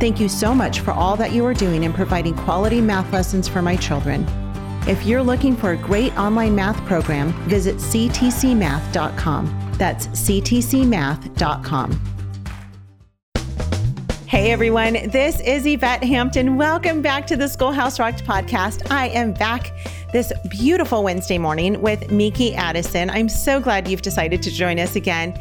[0.00, 3.46] Thank you so much for all that you are doing in providing quality math lessons
[3.46, 4.24] for my children.
[4.88, 9.74] If you're looking for a great online math program, visit ctcmath.com.
[9.76, 12.09] That's ctcmath.com.
[14.30, 16.56] Hey everyone, this is Yvette Hampton.
[16.56, 18.88] Welcome back to the Schoolhouse Rocked podcast.
[18.88, 19.72] I am back
[20.12, 23.10] this beautiful Wednesday morning with Miki Addison.
[23.10, 25.36] I'm so glad you've decided to join us again.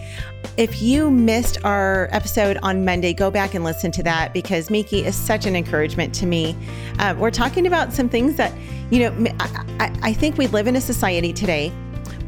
[0.58, 5.06] If you missed our episode on Monday, go back and listen to that because Miki
[5.06, 6.58] is such an encouragement to me.
[6.98, 8.52] Uh, we're talking about some things that,
[8.90, 11.72] you know, I, I think we live in a society today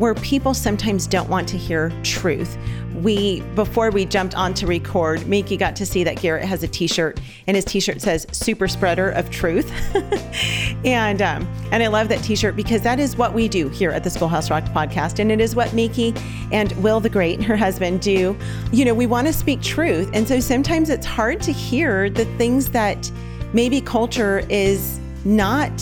[0.01, 2.57] where people sometimes don't want to hear truth.
[2.95, 6.67] We, before we jumped on to record, Miki got to see that Garrett has a
[6.67, 9.71] t shirt, and his t shirt says Super Spreader of Truth.
[10.85, 13.91] and, um, and I love that t shirt because that is what we do here
[13.91, 15.19] at the Schoolhouse Rocked podcast.
[15.19, 16.15] And it is what Miki
[16.51, 18.35] and Will the Great, and her husband, do.
[18.71, 20.09] You know, we want to speak truth.
[20.13, 23.11] And so sometimes it's hard to hear the things that
[23.53, 25.79] maybe culture is not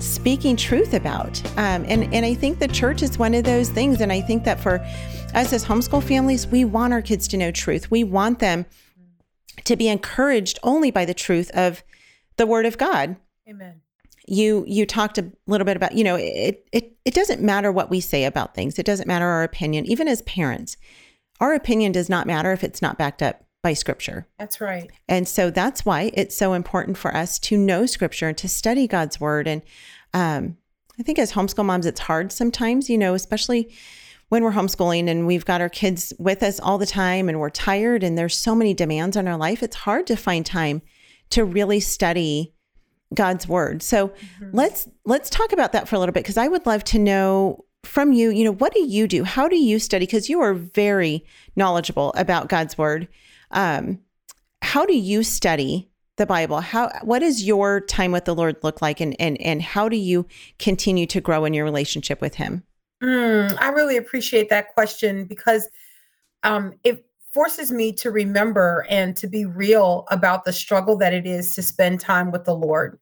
[0.00, 1.44] speaking truth about.
[1.58, 4.00] Um, and, and I think the church is one of those things.
[4.00, 4.80] And I think that for
[5.34, 7.90] us as homeschool families, we want our kids to know truth.
[7.90, 8.66] We want them
[9.64, 11.82] to be encouraged only by the truth of
[12.36, 13.16] the word of God.
[13.48, 13.82] Amen.
[14.26, 17.90] You you talked a little bit about, you know, it it it doesn't matter what
[17.90, 18.78] we say about things.
[18.78, 20.76] It doesn't matter our opinion, even as parents.
[21.40, 24.26] Our opinion does not matter if it's not backed up by scripture.
[24.38, 24.90] That's right.
[25.08, 28.86] And so that's why it's so important for us to know scripture and to study
[28.86, 29.46] God's word.
[29.46, 29.62] And
[30.14, 30.56] um,
[30.98, 33.74] I think as homeschool moms, it's hard sometimes, you know, especially
[34.28, 37.50] when we're homeschooling and we've got our kids with us all the time and we're
[37.50, 39.62] tired and there's so many demands on our life.
[39.62, 40.82] It's hard to find time
[41.30, 42.54] to really study
[43.12, 43.82] God's word.
[43.82, 44.50] So mm-hmm.
[44.52, 47.64] let's let's talk about that for a little bit because I would love to know
[47.82, 49.24] from you, you know, what do you do?
[49.24, 50.06] How do you study?
[50.06, 51.24] Because you are very
[51.56, 53.08] knowledgeable about God's word
[53.50, 54.00] um,
[54.62, 56.60] how do you study the Bible?
[56.60, 59.96] How what does your time with the Lord look like, and and and how do
[59.96, 60.26] you
[60.58, 62.62] continue to grow in your relationship with Him?
[63.02, 65.68] Mm, I really appreciate that question because
[66.42, 71.26] um, it forces me to remember and to be real about the struggle that it
[71.26, 72.98] is to spend time with the Lord.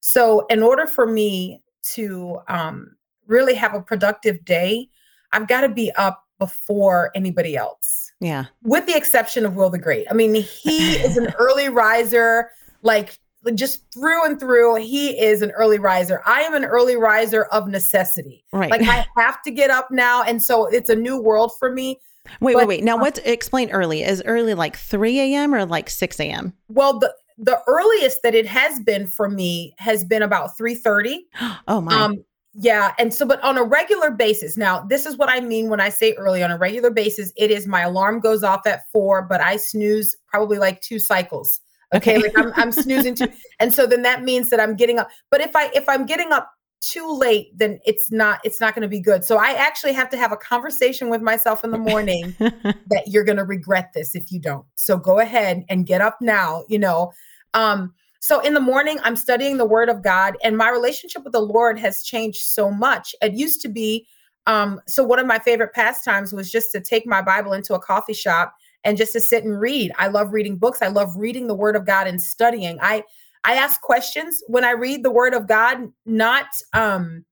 [0.00, 1.62] So, in order for me
[1.94, 2.96] to um,
[3.26, 4.88] really have a productive day,
[5.32, 8.10] I've got to be up before anybody else.
[8.18, 8.46] Yeah.
[8.64, 10.06] With the exception of Will the Great.
[10.10, 12.50] I mean, he is an early riser,
[12.82, 13.16] like
[13.54, 14.76] just through and through.
[14.76, 16.20] He is an early riser.
[16.26, 18.44] I am an early riser of necessity.
[18.52, 18.70] Right.
[18.70, 20.24] Like I have to get up now.
[20.24, 22.00] And so it's a new world for me.
[22.40, 22.84] Wait, but, wait, wait.
[22.84, 24.02] Now, um, what's explain early?
[24.02, 25.54] Is early like 3 a.m.
[25.54, 26.52] or like 6 a.m.?
[26.68, 31.26] Well, the the earliest that it has been for me has been about 3 30.
[31.68, 31.98] Oh my.
[31.98, 32.24] Um,
[32.54, 32.94] yeah.
[32.98, 35.88] And so, but on a regular basis, now this is what I mean when I
[35.88, 39.40] say early on a regular basis, it is my alarm goes off at four, but
[39.40, 41.60] I snooze probably like two cycles.
[41.94, 42.16] Okay.
[42.16, 42.28] okay.
[42.28, 43.28] like I'm, I'm snoozing too.
[43.60, 45.10] And so then that means that I'm getting up.
[45.30, 46.50] But if I, if I'm getting up
[46.80, 49.22] too late, then it's not, it's not going to be good.
[49.22, 53.24] So I actually have to have a conversation with myself in the morning that you're
[53.24, 54.64] going to regret this if you don't.
[54.76, 57.12] So go ahead and get up now, you know.
[57.52, 61.32] Um, so in the morning, I'm studying the Word of God, and my relationship with
[61.32, 63.14] the Lord has changed so much.
[63.22, 64.06] It used to be
[64.46, 67.80] um, so one of my favorite pastimes was just to take my Bible into a
[67.80, 68.54] coffee shop
[68.84, 69.92] and just to sit and read.
[69.98, 70.82] I love reading books.
[70.82, 72.78] I love reading the Word of God and studying.
[72.80, 73.04] I
[73.44, 77.24] I ask questions when I read the Word of God, not um,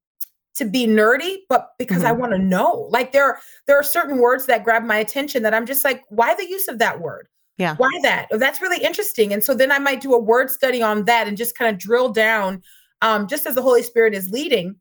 [0.55, 2.09] to be nerdy, but because mm-hmm.
[2.09, 2.89] I want to know.
[2.91, 6.35] Like there, there are certain words that grab my attention that I'm just like, why
[6.35, 7.29] the use of that word?
[7.59, 7.75] Yeah.
[7.77, 8.29] Why that?
[8.33, 9.33] Oh, that's really interesting.
[9.33, 11.79] And so then I might do a word study on that and just kind of
[11.79, 12.63] drill down
[13.03, 14.77] um, just as the Holy Spirit is leading.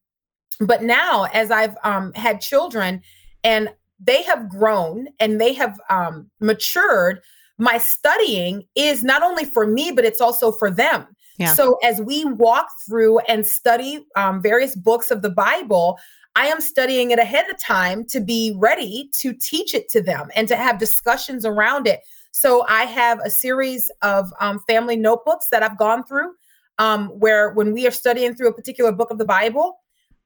[0.60, 3.02] But now, as I've um, had children
[3.44, 3.70] and
[4.00, 7.22] they have grown and they have um, matured,
[7.58, 11.08] my studying is not only for me, but it's also for them.
[11.38, 11.54] Yeah.
[11.54, 15.98] So as we walk through and study um, various books of the Bible,
[16.36, 20.30] I am studying it ahead of time to be ready to teach it to them
[20.36, 22.02] and to have discussions around it.
[22.38, 26.36] So I have a series of um, family notebooks that I've gone through
[26.78, 29.80] um, where when we are studying through a particular book of the Bible,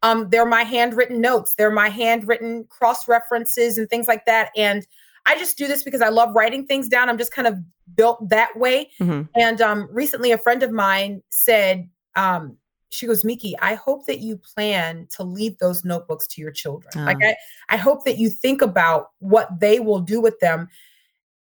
[0.04, 4.50] um, they're my handwritten notes, they're my handwritten cross references and things like that.
[4.58, 4.86] And
[5.26, 7.08] I just do this because I love writing things down.
[7.08, 7.56] I'm just kind of
[7.96, 8.90] built that way.
[9.00, 9.22] Mm-hmm.
[9.36, 11.88] And um, recently, a friend of mine said,
[12.18, 12.58] um,
[12.90, 16.92] she goes, Miki, I hope that you plan to leave those notebooks to your children.
[16.94, 17.04] Oh.
[17.06, 17.38] Like I,
[17.70, 20.68] I hope that you think about what they will do with them.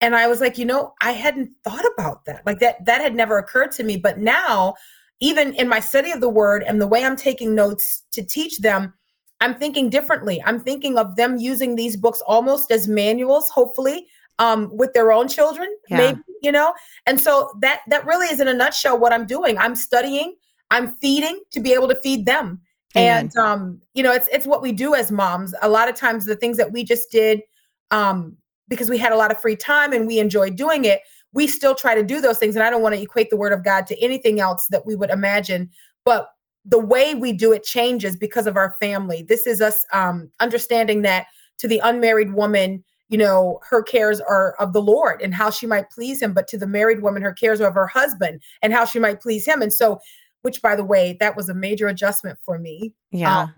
[0.00, 2.46] And I was like, you know, I hadn't thought about that.
[2.46, 3.96] Like that, that had never occurred to me.
[3.96, 4.74] But now,
[5.20, 8.58] even in my study of the word and the way I'm taking notes to teach
[8.58, 8.94] them,
[9.40, 10.42] I'm thinking differently.
[10.44, 14.06] I'm thinking of them using these books almost as manuals, hopefully,
[14.38, 15.98] um, with their own children, Yeah.
[15.98, 16.74] maybe, you know?
[17.06, 19.58] And so that that really is in a nutshell what I'm doing.
[19.58, 20.36] I'm studying,
[20.70, 22.60] I'm feeding to be able to feed them.
[22.96, 23.18] Amen.
[23.24, 25.54] And um, you know, it's it's what we do as moms.
[25.62, 27.42] A lot of times the things that we just did
[27.90, 28.36] um
[28.68, 31.00] because we had a lot of free time and we enjoyed doing it,
[31.32, 32.56] we still try to do those things.
[32.56, 34.96] And I don't want to equate the word of God to anything else that we
[34.96, 35.70] would imagine,
[36.04, 36.30] but
[36.64, 39.22] the way we do it changes because of our family.
[39.22, 41.26] This is us um, understanding that
[41.58, 45.66] to the unmarried woman, you know, her cares are of the Lord and how she
[45.66, 46.34] might please him.
[46.34, 49.20] But to the married woman, her cares are of her husband and how she might
[49.20, 49.62] please him.
[49.62, 49.98] And so,
[50.42, 52.92] which by the way, that was a major adjustment for me.
[53.10, 53.42] Yeah.
[53.42, 53.54] Um,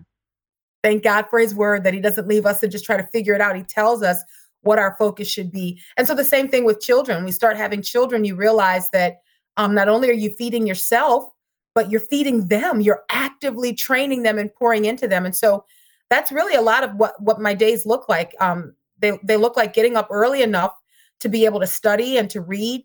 [0.83, 3.33] thank God for his word that he doesn't leave us to just try to figure
[3.35, 3.55] it out.
[3.55, 4.23] He tells us
[4.61, 5.81] what our focus should be.
[5.97, 7.25] And so the same thing with children.
[7.25, 9.21] We start having children, you realize that
[9.57, 11.25] um, not only are you feeding yourself,
[11.73, 12.81] but you're feeding them.
[12.81, 15.25] You're actively training them and pouring into them.
[15.25, 15.65] And so
[16.09, 18.35] that's really a lot of what what my days look like.
[18.39, 20.73] Um, they they look like getting up early enough
[21.21, 22.83] to be able to study and to read.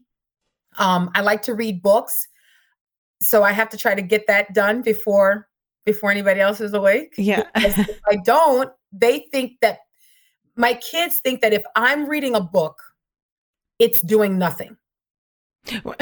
[0.78, 2.28] Um, I like to read books,
[3.20, 5.48] so I have to try to get that done before
[5.84, 7.14] before anybody else is awake.
[7.16, 7.44] yeah.
[7.56, 9.78] If I don't, they think that
[10.56, 12.80] my kids think that if I'm reading a book,
[13.78, 14.76] it's doing nothing.
[15.70, 15.94] You know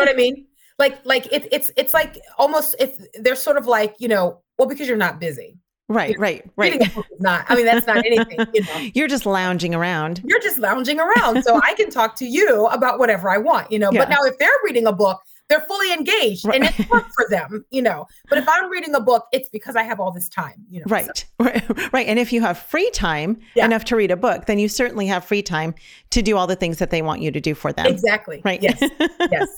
[0.00, 0.46] what I mean?
[0.78, 4.68] Like, like it, it's it's like almost it's they're sort of like you know, well,
[4.68, 5.58] because you're not busy.
[5.88, 6.90] right, right, Reading right.
[6.90, 7.44] a book is not.
[7.48, 8.38] I mean, that's not anything.
[8.54, 10.22] You know, You're just lounging around.
[10.24, 13.70] you're just lounging around, so I can talk to you about whatever I want.
[13.70, 14.00] You know, Yeah.
[14.00, 15.20] but now if they're reading a book.
[15.50, 18.06] They're fully engaged and it's work for them, you know.
[18.30, 20.84] But if I'm reading a book, it's because I have all this time, you know.
[20.88, 22.06] Right, right, right.
[22.06, 23.64] And if you have free time Yeah.
[23.66, 25.74] enough to read a book, then you certainly have free time
[26.10, 27.86] to do all the things that they want you to do for them.
[27.86, 28.40] Exactly.
[28.44, 28.62] Right.
[28.62, 28.80] Yes.
[29.30, 29.48] Yes.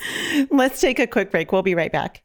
[0.50, 1.52] Let's take a quick break.
[1.52, 2.22] We'll be right back.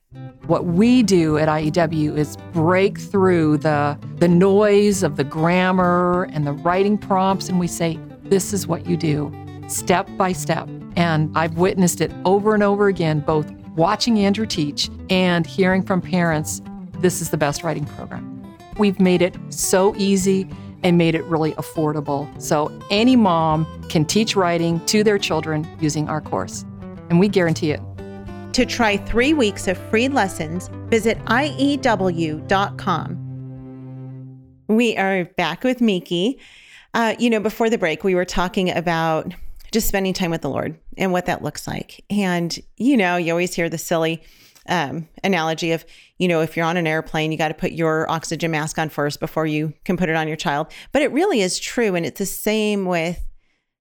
[0.47, 6.47] What we do at IEW is break through the the noise of the grammar and
[6.47, 9.31] the writing prompts and we say this is what you do
[9.67, 10.67] step by step.
[10.97, 16.01] And I've witnessed it over and over again both watching Andrew teach and hearing from
[16.01, 16.61] parents
[16.99, 18.43] this is the best writing program.
[18.79, 20.49] We've made it so easy
[20.83, 22.29] and made it really affordable.
[22.41, 26.65] So any mom can teach writing to their children using our course.
[27.09, 27.79] And we guarantee it.
[28.53, 32.43] To try three weeks of free lessons, visit IEW.com.
[34.67, 36.39] We are back with Miki.
[36.95, 39.31] Uh, you know, before the break, we were talking about
[39.71, 42.03] just spending time with the Lord and what that looks like.
[42.09, 44.21] And, you know, you always hear the silly
[44.67, 45.85] um, analogy of,
[46.17, 48.89] you know, if you're on an airplane, you got to put your oxygen mask on
[48.89, 50.67] first before you can put it on your child.
[50.91, 51.95] But it really is true.
[51.95, 53.19] And it's the same with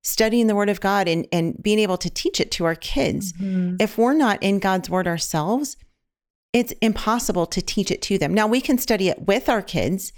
[0.02, 3.32] studying the word of God and, and being able to teach it to our kids.
[3.32, 3.82] Mhm.
[3.82, 5.76] If we're not in God's word ourselves,
[6.52, 8.32] it's impossible to teach it to them.
[8.32, 10.12] Now we can study it with our kids.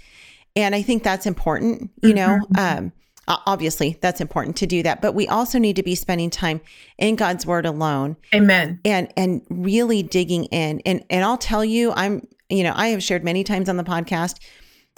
[0.55, 2.39] And I think that's important, you know.
[2.57, 2.91] Um,
[3.29, 6.59] o- obviously, that's important to do that, but we also need to be spending time
[6.97, 8.79] in God's word alone Amen.
[8.83, 10.81] and and really digging in.
[10.85, 13.83] And and I'll tell you, I'm you know I have shared many times on the
[13.83, 14.39] podcast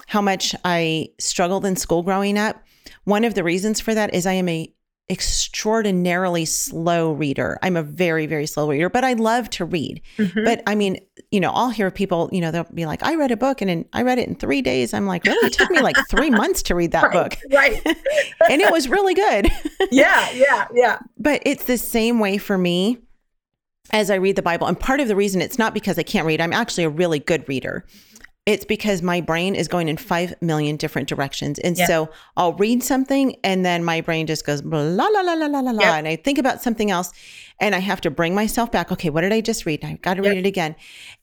[0.07, 2.63] how much I struggled in school growing up.
[3.03, 4.73] One of the reasons for that is I am a
[5.11, 7.59] extraordinarily slow reader.
[7.61, 10.01] I'm a very very slow reader, but I love to read.
[10.17, 10.45] Mhm.
[10.45, 10.97] But I mean,
[11.31, 13.69] you know, I'll hear people, you know, they'll be like, "I read a book and
[13.69, 15.47] in, I read it in three days." I'm like, "Really?
[15.47, 17.81] It took me like three months to read that right, book, Right.
[18.49, 19.49] and it was really good."
[19.91, 20.29] yeah.
[20.33, 20.67] Yeah.
[20.73, 20.99] Yeah.
[21.17, 22.97] but it's the same way for me
[23.91, 24.67] as I read the Bible.
[24.67, 27.19] And part of the reason it's not because I can't read, I'm actually a really
[27.19, 27.85] good reader.
[28.51, 31.57] It's because my brain is going in 5 million different directions.
[31.59, 31.87] And Yeah.
[31.87, 35.47] so I'll read something and then my brain just goes blah, la, la, la, la,
[35.47, 35.81] la, la, la.
[35.83, 35.93] Yep.
[35.99, 37.11] And I think about something else
[37.59, 38.91] and I have to bring myself back.
[38.91, 39.85] Okay, what did I just read?
[39.85, 40.29] I've got to Yep.
[40.33, 40.75] read it again.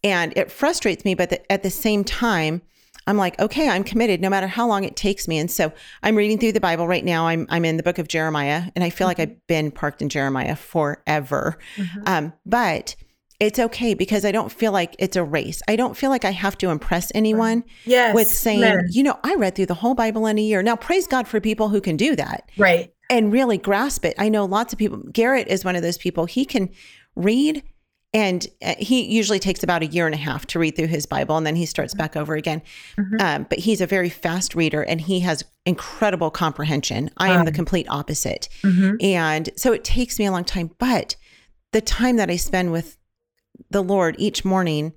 [0.03, 1.15] And it frustrates me.
[1.15, 2.63] But the, at the same time,
[3.07, 5.39] I'm like, okay, I'm committed no matter how long it takes me.
[5.39, 7.27] And so I'm reading through the Bible right now.
[7.27, 10.11] I'm I'm in the book of Jeremiah, and I feel like I've been parked in
[10.11, 11.59] Jeremiah forever.
[11.77, 12.03] Mhm.
[12.07, 12.97] Um, but
[13.41, 15.63] it's okay because I don't feel like it's a race.
[15.69, 18.15] I don't feel like I have to impress anyone Yes.
[18.15, 18.89] with saying, Amen.
[18.91, 20.63] you know, I read through the whole Bible in a year.
[20.63, 22.93] Now, praise God for people who can do that Right.
[23.09, 24.15] and really grasp it.
[24.19, 24.99] I know lots of people.
[25.13, 26.25] Garrett is one of those people.
[26.27, 26.71] He can
[27.15, 27.63] read
[28.15, 31.05] and uh, he usually takes about a year and a half to read through his
[31.07, 32.63] Bible and then he starts back over again.
[32.97, 33.21] Mhm.
[33.21, 37.11] Um, but he's a very fast reader and he has incredible comprehension.
[37.19, 38.49] I am the complete opposite.
[38.65, 38.97] Mhm.
[39.05, 41.15] And so it takes me a long time, but
[41.73, 42.97] the time that I spend with
[43.71, 44.93] the Lord each morning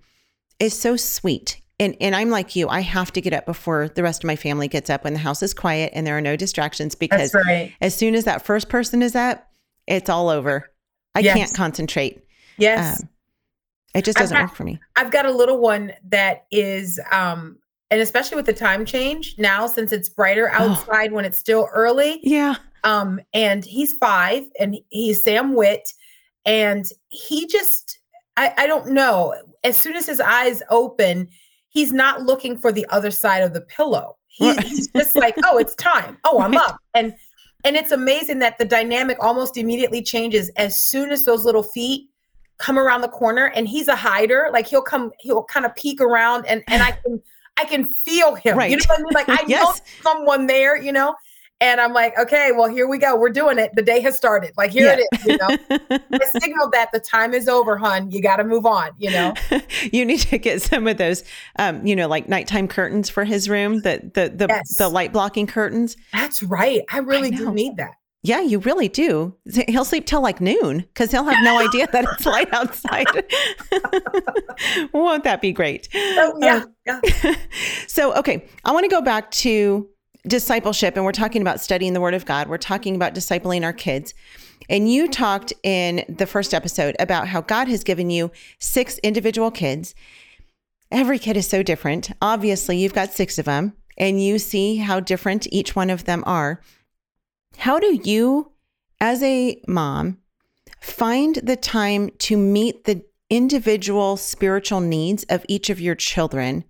[0.59, 1.59] is so sweet.
[1.79, 4.35] And, and I'm like you, I have to get up before the rest of my
[4.35, 7.73] family gets up when the house is quiet and there are no distractions because right.
[7.81, 9.47] as soon as that first person is up,
[9.87, 10.69] it's all over.
[11.15, 11.37] I Yes.
[11.37, 12.23] can't concentrate.
[12.57, 13.01] Yes.
[13.01, 13.09] Um,
[13.95, 14.79] it just doesn't got- work for me.
[14.95, 17.57] I've got a little one that is um
[17.89, 20.69] and especially with the time change now since it's brighter Oh.
[20.69, 22.19] outside when it's still early.
[22.21, 22.55] Yeah.
[22.83, 25.91] Um and he's 5 and he's Sam Witt
[26.45, 27.99] and he just
[28.37, 29.35] I I don't know.
[29.63, 31.27] As soon as his eyes open,
[31.69, 34.17] he's not looking for the other side of the pillow.
[34.27, 36.17] He, he's just like, "Oh, it's time.
[36.23, 37.13] Oh, I'm up." And
[37.63, 42.09] and it's amazing that the dynamic almost immediately changes as soon as those little feet
[42.57, 45.99] come around the corner and he's a hider like he'll come he'll kind of peek
[45.99, 47.19] around and and i can
[47.57, 48.69] i can feel him right.
[48.69, 49.73] you know what i mean like i know
[50.03, 51.15] someone there you know
[51.61, 54.51] and i'm like okay well here we go we're doing it the day has started
[54.57, 55.57] like here it is you know
[56.11, 59.33] i signaled that the time is over hun you got to move on you know
[59.93, 61.23] you need to get some of those,
[61.59, 64.75] um, you know, like nighttime curtains for his room, the the the, Yes.
[64.77, 65.95] the light blocking curtains.
[66.11, 67.37] that's right i really know.
[67.37, 67.91] do need that
[68.23, 69.35] Yeah, you really do.
[69.67, 73.07] He'll sleep till like noon because he'll have no idea that it's light outside.
[74.93, 75.87] Won't that be great?
[75.95, 77.01] oh yeah, yeah.
[77.87, 79.87] So, okay, I want to go back to
[80.27, 82.47] discipleship, and we're talking about studying the Word of God.
[82.47, 84.13] We're talking about discipling our kids.
[84.69, 89.51] And you talked in the first episode about how God has given you six individual
[89.51, 89.95] kids.
[90.91, 92.11] Every kid is so different.
[92.21, 96.23] Obviously, you've got six of them, and you see how different each one of them
[96.27, 96.61] are.
[97.57, 98.51] How do you,
[98.99, 100.19] as a mom,
[100.79, 106.65] find the time to meet the individual spiritual needs of each of your children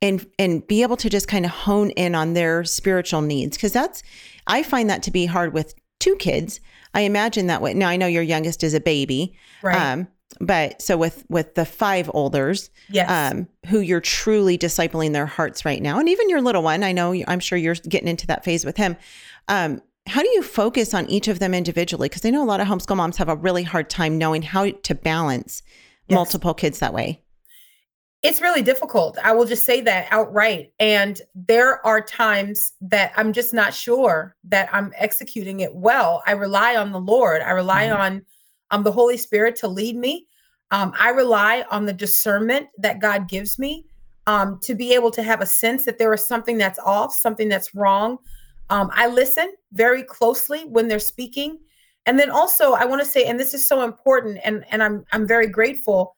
[0.00, 3.72] and and be able to just kind of hone in on their spiritual needs because
[3.72, 4.02] that's
[4.46, 6.60] I find that to be hard with two kids.
[6.94, 7.74] I imagine that way.
[7.74, 10.08] Now I know your youngest is a baby, right um,
[10.40, 15.64] but so with with the five olders, yes um, who you're truly discipling their hearts
[15.64, 18.44] right now, and even your little one, I know I'm sure you're getting into that
[18.44, 18.96] phase with him.
[19.48, 22.08] Um, how do you focus on each of them individually?
[22.08, 24.70] Because I know a lot of homeschool moms have a really hard time knowing how
[24.70, 25.62] to balance
[26.08, 26.14] Yes.
[26.14, 27.20] multiple kids that way.
[28.22, 29.16] It's really difficult.
[29.22, 30.72] I will just say that outright.
[30.80, 36.22] And there are times that I'm just not sure that I'm executing it well.
[36.26, 37.42] I rely on the Lord.
[37.42, 37.98] I rely Mhm.
[37.98, 38.26] on
[38.70, 40.26] um, the Holy Spirit to lead me.
[40.72, 43.86] Um, I rely on the discernment that God gives me
[44.26, 47.48] um, to be able to have a sense that there is something that's off, something
[47.48, 48.18] that's wrong.
[48.68, 51.58] Um, I listen very closely when they're speaking.
[52.04, 55.04] And then also I want to say, and this is so important, and, and I'm
[55.12, 56.16] I'm very grateful.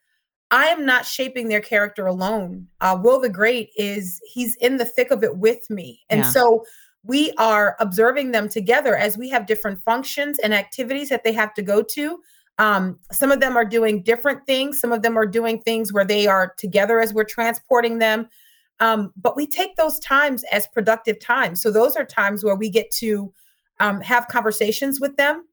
[0.51, 2.67] I am not shaping their character alone.
[2.81, 6.31] Uh, Will the Great is he's in the thick of it with me, and Yeah.
[6.31, 6.65] so
[7.05, 11.55] we are observing them together as we have different functions and activities that they have
[11.55, 12.21] to go to.
[12.59, 14.81] Um, some of them are doing different things.
[14.81, 18.29] Some of them are doing things where they are together as we're transporting them.
[18.81, 21.63] Um, but we take those times as productive times.
[21.63, 23.33] So those are times where we get to
[23.79, 25.47] um, have conversations with them.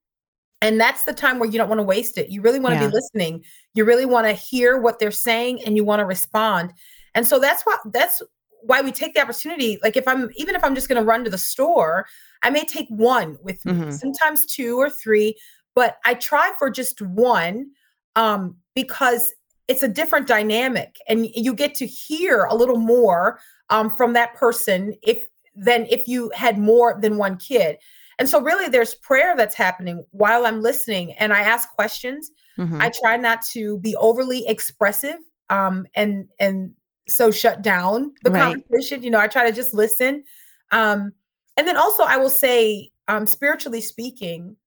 [0.61, 2.29] And that's the time where you don't want to waste it.
[2.29, 2.89] You really want to Yeah.
[2.89, 3.43] be listening.
[3.73, 6.73] You really want to hear what they're saying and you want to respond.
[7.15, 8.21] And so that's why that's
[8.63, 9.77] why we take the opportunity.
[9.83, 12.07] Like if I'm even if I'm just going to run to the store,
[12.41, 13.93] I may take one with me, Mhm.
[13.93, 15.35] sometimes two or three,
[15.75, 17.71] but I try for just one
[18.15, 19.31] um, because
[19.67, 24.33] it's a different dynamic and you get to hear a little more um, from that
[24.33, 27.77] person if than if you had more than one kid.
[28.19, 32.31] And so really there's prayer that's happening while I'm listening and I ask questions.
[32.57, 32.81] Mhm.
[32.81, 35.17] I try not to be overly expressive
[35.50, 36.74] um, and and
[37.07, 38.41] so shut down the Right.
[38.69, 39.01] conversation.
[39.03, 40.24] You know, I try to just listen.
[40.71, 41.13] Um,
[41.55, 44.57] and then also I will say, um, spiritually speaking,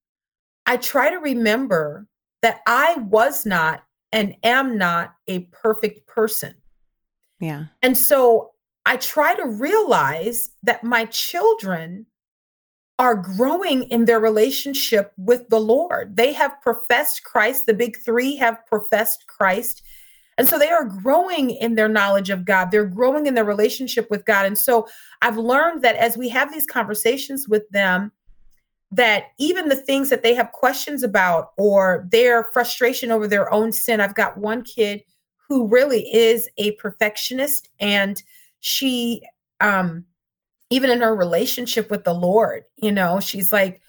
[0.65, 2.07] I try to remember
[2.41, 6.55] that I was not and am not a perfect person.
[7.39, 7.65] yeah.
[7.81, 8.51] And so
[8.85, 12.05] I try to realize that my children
[13.01, 16.15] are growing in their relationship with the Lord.
[16.15, 17.65] They have professed Christ.
[17.65, 19.81] The big three have professed Christ.
[20.37, 22.69] And so they are growing in their knowledge of God.
[22.69, 24.45] They're growing in their relationship with God.
[24.45, 24.87] And so
[25.23, 28.11] I've learned that as we have these conversations with them,
[28.91, 33.71] that even the things that they have questions about or their frustration over their own
[33.71, 35.01] sin, I've got one kid
[35.49, 38.21] who really is a perfectionist and
[38.59, 39.23] she
[39.59, 40.05] um
[40.71, 43.81] even in her relationship with the lord you know she's like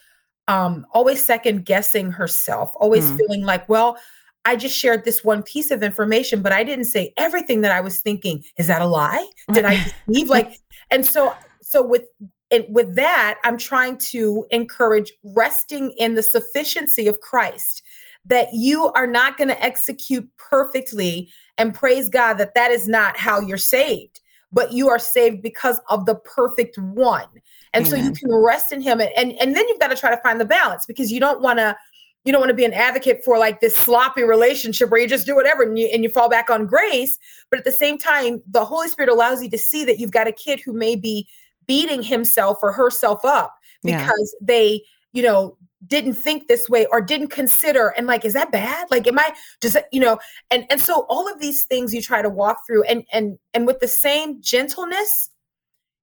[0.47, 3.17] um always second guessing herself always Hmm.
[3.17, 3.97] feeling like well
[4.45, 7.81] i just shared this one piece of information but i didn't say everything that i
[7.81, 8.43] was thinking.
[8.57, 9.27] Is that a lie?
[9.53, 10.59] Did i deceive like
[10.91, 12.03] and so so with
[12.51, 17.83] and with that i'm trying to encourage resting in the sufficiency of christ
[18.25, 23.17] that you are not going to execute perfectly and praise God that that is not
[23.17, 24.21] how you're saved,
[24.53, 27.27] but you are saved because of the perfect one.
[27.73, 27.89] And Amen.
[27.89, 30.21] so you can rest in him and, and and then you've got to try to
[30.21, 31.75] find the balance because you don't want to
[32.23, 35.25] you don't want to be an advocate for like this sloppy relationship where you just
[35.25, 37.17] do whatever and you, and you fall back on grace
[37.49, 40.27] but at the same time the holy spirit allows you to see that you've got
[40.27, 41.27] a kid who may be
[41.65, 44.45] beating himself or herself up because yeah.
[44.45, 44.81] they
[45.13, 45.57] you know
[45.87, 49.33] didn't think this way or didn't consider and like is that bad like am i
[49.59, 50.17] does it you know
[50.51, 53.65] and and so all of these things you try to walk through and and and
[53.65, 55.29] with the same gentleness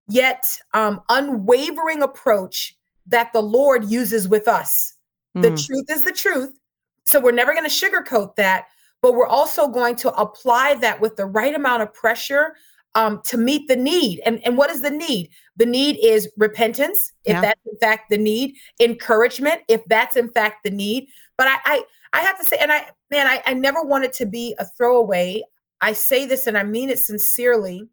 [0.08, 0.44] yet
[0.74, 4.94] um unwavering approach that the lord uses with us
[5.36, 5.42] mm.
[5.42, 6.58] the truth is the truth
[7.04, 8.66] so we're never going to sugarcoat that
[9.02, 12.54] but we're also going to apply that with the right amount of pressure
[12.94, 14.20] um, to meet the need.
[14.26, 15.30] And, and what is the need?
[15.56, 17.40] The need is repentance, if yeah.
[17.40, 21.08] that's in fact the need, encouragement, if that's in fact the need.
[21.36, 21.82] But I, I,
[22.12, 24.66] I have to say, and I, man, I, I never want it to be a
[24.76, 25.42] throwaway.
[25.80, 27.88] I say this and I mean it sincerely.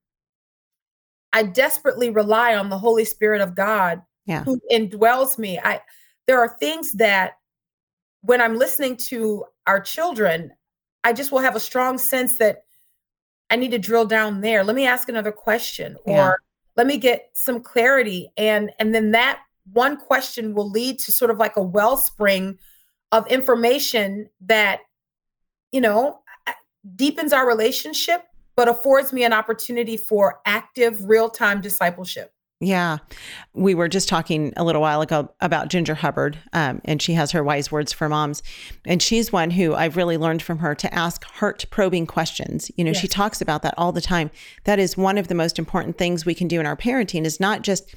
[1.33, 4.43] I desperately rely on the Holy Spirit of God yeah.
[4.43, 5.59] who indwells me.
[5.59, 5.81] I,
[6.25, 7.33] there are things that
[8.21, 10.51] when I'm listening to our children,
[11.03, 12.63] I just will have a strong sense that
[13.49, 14.63] I need to drill down there.
[14.63, 16.27] Let me ask another question yeah.
[16.27, 16.41] or
[16.75, 19.41] let me get some clarity and and then that
[19.73, 22.57] one question will lead to sort of like a wellspring
[23.11, 24.81] of information that
[25.71, 26.19] you know
[26.95, 28.23] deepens our relationship
[28.57, 32.33] but affords me an opportunity for active real-time discipleship.
[32.59, 32.97] Yeah.
[33.53, 37.31] We were just talking a little while ago about Ginger Hubbard, um, and she has
[37.31, 38.41] her wise words for moms.
[38.83, 42.71] And she's one who I've really learned from her to ask heart probing questions.
[42.75, 42.99] You know, yes.
[42.99, 44.31] she talks about that all the time.
[44.63, 47.39] That is one of the most important things we can do in our parenting is
[47.39, 47.93] not just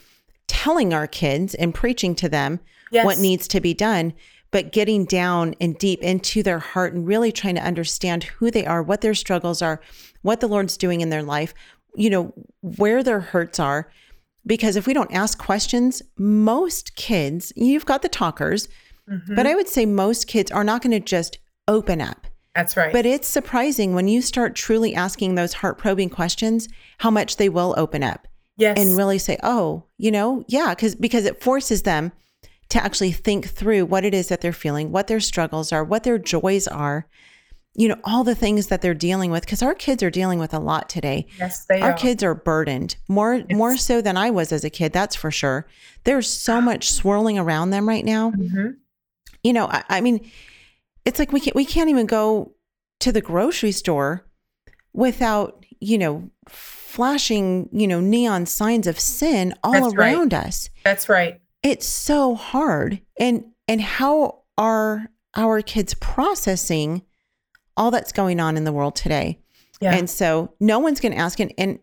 [0.46, 3.06] telling our kids and preaching to them yes.
[3.06, 4.12] what needs to be done,
[4.50, 8.66] but getting down and deep into their heart and really trying to understand who they
[8.66, 9.80] are, what their struggles are,
[10.20, 11.54] what the Lord's doing in their life,
[11.94, 13.90] you know, where their hurts are
[14.46, 18.68] because if we don't ask questions, most kids, you've got the talkers,
[19.08, 19.34] mm-hmm.
[19.34, 21.38] but I would say most kids are not going to just
[21.68, 22.26] open up.
[22.54, 22.92] That's right.
[22.92, 27.48] But it's surprising when you start truly asking those heart probing questions, how much they
[27.48, 28.26] will open up.
[28.56, 28.78] Yes.
[28.78, 32.12] And really say, oh, you know, yeah, because because it forces them
[32.68, 36.04] to actually think through what it is that they're feeling, what their struggles are, what
[36.04, 37.06] their joys are
[37.74, 40.52] you know all the things that they're dealing with because our kids are dealing with
[40.52, 41.84] a lot today yes they are.
[41.84, 41.96] our are.
[41.96, 43.46] kids are burdened more yes.
[43.50, 45.66] more so than i was as a kid that's for sure
[46.04, 48.70] there's so much swirling around them right now mm-hmm.
[49.42, 50.30] you know I, I, mean
[51.04, 52.54] it's like we can't we can't even go
[53.00, 54.26] to the grocery store
[54.92, 60.46] without you know flashing you know neon signs of sin all that's around right.
[60.46, 67.02] us that's right it's so hard and and how are our kids processing
[67.80, 69.38] all that's going on in the world today.
[69.80, 69.94] Yeah.
[69.94, 71.40] And so no one's going to ask.
[71.40, 71.78] And, and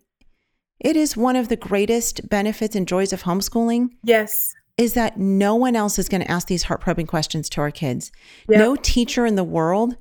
[0.79, 3.89] it is one of the greatest benefits and joys of homeschooling.
[4.03, 4.53] Yes.
[4.77, 7.71] Is that no one else is going to ask these heart probing questions to our
[7.71, 8.11] kids.
[8.47, 8.59] Yep.
[8.59, 9.97] No teacher in the world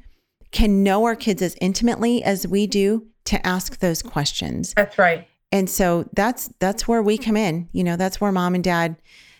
[0.52, 4.74] can know our kids as intimately as we do to ask those questions.
[4.76, 5.26] That's right.
[5.50, 7.70] And so that's that's where we come in.
[7.72, 8.96] You know, that's where mom and dad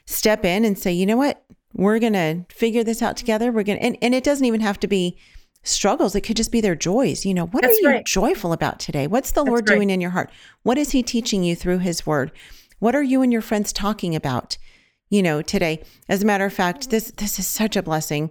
[0.07, 3.53] step in and say, you know what, we're gonna figure this out together.
[3.53, 5.19] We're gonna and, and it doesn't even have to be
[5.67, 6.15] struggles.
[6.15, 7.25] It could just be their joys.
[7.25, 8.05] You know, what That's are you right.
[8.05, 9.07] joyful about today?
[9.07, 9.77] What's the That's Lord right.
[9.77, 10.31] doing in your heart?
[10.63, 12.33] What is He teaching you through His Word?
[12.79, 14.59] What are you and your friends talking about?
[15.09, 15.85] You know, today.
[16.09, 18.31] As a matter of fact, this this is such a blessing.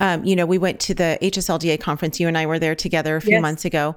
[0.00, 2.20] Um, you know, we went to the HSLDA conference.
[2.20, 3.42] You and I were there together a few yes.
[3.42, 3.96] months ago,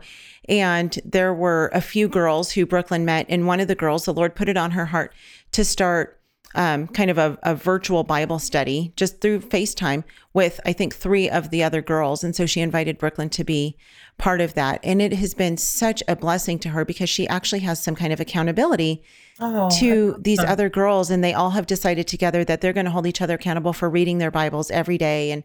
[0.49, 4.13] and there were a few girls who Brooklyn met, and one of the girls, the
[4.13, 5.13] Lord put it on her heart
[5.51, 6.14] to start
[6.55, 11.29] um, kind of a, a, virtual Bible study just through FaceTime with, I think, three
[11.29, 12.23] of the other girls.
[12.23, 13.77] And so she invited Brooklyn to be
[14.17, 14.79] part of that.
[14.81, 18.13] And it has been such a blessing to her because she actually has some kind
[18.13, 19.03] of accountability
[19.39, 21.11] oh, to these other girls.
[21.11, 23.89] And they all have decided together that they're going to hold each other accountable for
[23.89, 25.31] reading their Bibles every day.
[25.31, 25.43] And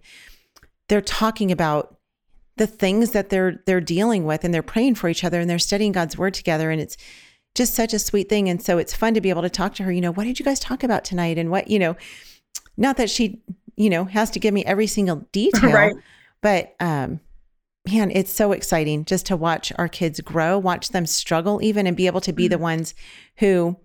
[0.88, 1.96] they're talking about
[2.57, 5.59] the things that they're they're dealing with and they're praying for each other and they're
[5.59, 6.96] studying God's word together and it's
[7.55, 8.49] just such a sweet thing.
[8.49, 10.39] And so it's fun to be able to talk to her, you know, what did
[10.39, 11.39] you guys talk about tonight?
[11.39, 11.97] And what, you know,
[12.77, 13.43] not that she,
[13.77, 15.95] you know, has to give me every single detail, right.
[16.41, 17.21] but, um,
[17.91, 21.97] man, it's so exciting just to watch our kids grow, watch them struggle even and
[21.97, 22.51] be able to be mm-hmm.
[22.51, 22.95] the ones
[23.39, 23.77] who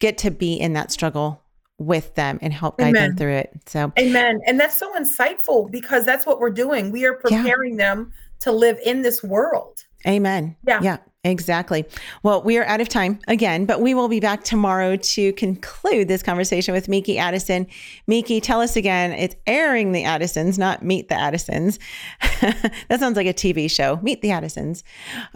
[0.00, 1.42] get to be in that struggle
[1.78, 3.10] with them and help guide Amen.
[3.10, 3.50] them through it.
[3.66, 4.40] So, Amen.
[4.46, 6.90] And that's so insightful because that's what we're doing.
[6.90, 7.94] We are preparing yeah.
[7.94, 9.84] them to live in this world.
[10.06, 10.56] Amen.
[10.66, 10.80] Yeah.
[10.82, 10.96] Yeah.
[11.24, 11.84] Exactly.
[12.24, 16.08] Well, we are out of time again, but we will be back tomorrow to conclude
[16.08, 17.68] this conversation with Miki Addison.
[18.08, 21.78] Miki, tell us again, it's airing the Addisons, not Meet the Addisons.
[22.40, 24.00] that sounds like a TV show.
[24.02, 24.82] Meet the Addisons.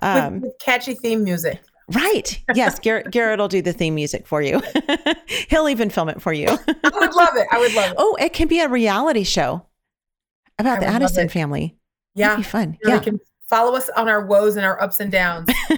[0.02, 1.60] Um, with, with catchy theme music.
[1.92, 2.42] Right.
[2.52, 2.78] Yes.
[2.80, 4.60] Garrett, Garrett will do the theme music for you.
[5.48, 6.48] He'll even film it for you.
[6.48, 7.46] I would love it.
[7.52, 7.96] I would love it.
[7.96, 9.64] Oh, it can be a reality show
[10.58, 11.76] about I the Addison family.
[12.16, 12.30] Yeah.
[12.30, 12.78] That'd be fun.
[12.82, 12.98] yeah.
[12.98, 15.48] can follow us on our woes and our ups and downs.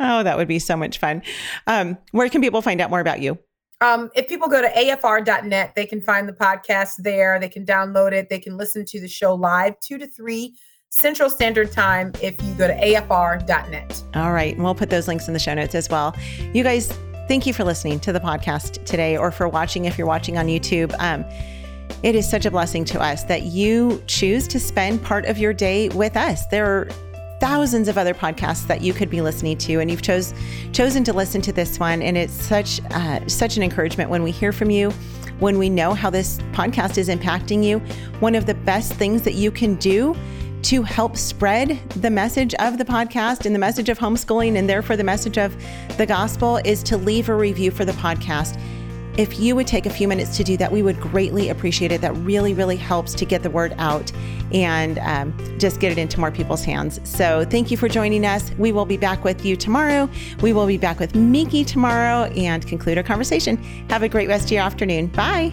[0.00, 1.22] oh, that would be so much fun.
[1.66, 3.38] Um, where can people find out more about you?
[3.82, 7.38] Um, if people go to afr.net, they can find the podcast there.
[7.38, 8.28] They can download it.
[8.28, 10.54] They can listen to the show live, two to three
[10.90, 14.04] Central Standard Time if you go to afr.net.
[14.14, 14.54] All right.
[14.54, 16.14] And we'll put those links in the show notes as well.
[16.52, 16.92] You guys,
[17.26, 20.46] thank you for listening to the podcast today or for watching if you're watching on
[20.48, 20.94] YouTube.
[20.98, 21.24] Um,
[22.02, 25.52] it is such a blessing to us that you choose to spend part of your
[25.52, 26.46] day with us.
[26.46, 26.88] There are
[27.40, 30.34] thousands of other podcasts that you could be listening to, and you've chose
[30.72, 32.02] chosen to listen to this one.
[32.02, 34.90] And it's such uh, such an encouragement when we hear from you,
[35.40, 37.78] when we know how this podcast is impacting you.
[38.20, 40.14] One of the best things that you can do
[40.62, 44.96] to help spread the message of the podcast and the message of homeschooling, and therefore
[44.96, 45.56] the message of
[45.96, 48.60] the gospel, is to leave a review for the podcast.
[49.16, 52.00] If you would take a few minutes to do that, we would greatly appreciate it.
[52.00, 54.10] That really, really helps to get the word out
[54.52, 57.00] and um, just get it into more people's hands.
[57.04, 58.50] So, thank you for joining us.
[58.58, 60.08] We will be back with you tomorrow.
[60.42, 63.56] We will be back with Miki tomorrow and conclude our conversation.
[63.88, 65.08] Have a great rest of your afternoon.
[65.08, 65.52] Bye.